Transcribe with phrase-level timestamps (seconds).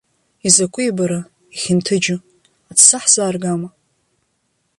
[0.47, 1.19] Изакәи, бара,
[1.53, 2.17] ихьынҭыџьу,
[2.71, 3.69] аҭса ҳзааргама?